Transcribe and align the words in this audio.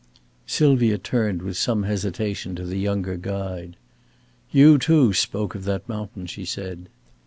Sylvia 0.47 0.97
turned 0.97 1.43
with 1.43 1.57
some 1.57 1.83
hesitation 1.83 2.55
to 2.55 2.65
the 2.65 2.79
younger 2.79 3.17
guide. 3.17 3.75
"You 4.49 4.79
too 4.79 5.13
spoke 5.13 5.53
of 5.53 5.63
that 5.65 5.87
mountain," 5.87 6.25
she 6.25 6.43
said. 6.43 6.89